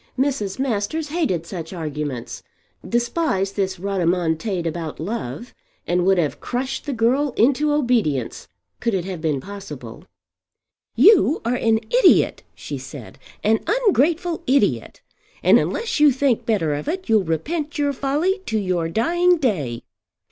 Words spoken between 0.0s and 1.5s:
Mrs. Masters hated